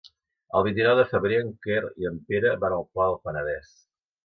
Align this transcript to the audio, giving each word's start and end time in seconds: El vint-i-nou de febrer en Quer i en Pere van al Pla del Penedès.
El 0.59 0.63
vint-i-nou 0.67 0.95
de 0.99 1.03
febrer 1.11 1.37
en 1.41 1.51
Quer 1.67 1.83
i 2.05 2.09
en 2.13 2.19
Pere 2.33 2.57
van 2.65 2.77
al 2.81 2.89
Pla 2.91 3.11
del 3.13 3.21
Penedès. 3.29 3.73